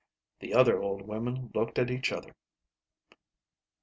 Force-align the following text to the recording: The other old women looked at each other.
The 0.39 0.55
other 0.55 0.81
old 0.81 1.03
women 1.03 1.51
looked 1.53 1.77
at 1.77 1.91
each 1.91 2.11
other. 2.11 2.33